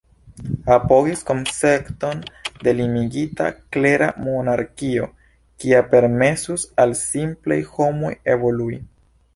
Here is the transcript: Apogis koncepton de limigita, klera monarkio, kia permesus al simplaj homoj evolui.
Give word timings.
Apogis 0.75 1.19
koncepton 1.27 2.23
de 2.67 2.73
limigita, 2.79 3.51
klera 3.77 4.09
monarkio, 4.29 5.07
kia 5.63 5.85
permesus 5.95 6.69
al 6.87 6.99
simplaj 7.05 7.61
homoj 7.77 8.13
evolui. 8.37 8.87